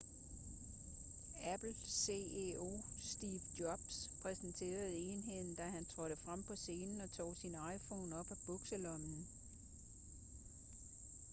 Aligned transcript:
apple 1.53 1.73
ceo 2.03 2.67
steve 3.11 3.41
jobs 3.59 4.09
præsenterede 4.21 4.97
enheden 4.99 5.53
da 5.53 5.63
han 5.69 5.85
trådte 5.85 6.15
frem 6.15 6.43
på 6.43 6.55
scenen 6.55 7.01
og 7.01 7.11
tog 7.11 7.35
sin 7.41 7.55
iphone 7.75 8.17
op 8.19 8.31
af 8.31 8.37
bukselommen 8.45 9.27